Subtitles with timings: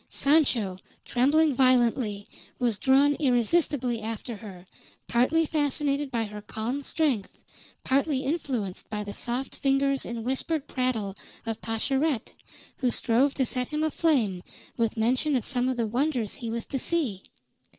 [0.09, 2.25] Sancho, trembling violently,
[2.57, 4.65] was drawn irresistibly after her,
[5.07, 7.37] partly fascinated by her calm strength,
[7.83, 12.33] partly influenced by the soft fingers and whispered prattle of Pascherette,
[12.77, 14.41] who strove to set him aflame
[14.75, 17.21] with mention of some of the wonders he was to see.